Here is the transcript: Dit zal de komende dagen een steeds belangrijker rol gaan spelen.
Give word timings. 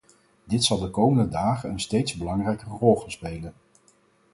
Dit 0.43 0.63
zal 0.63 0.79
de 0.79 0.89
komende 0.89 1.29
dagen 1.29 1.69
een 1.69 1.79
steeds 1.79 2.15
belangrijker 2.15 2.67
rol 2.67 2.95
gaan 2.95 3.11
spelen. 3.11 3.53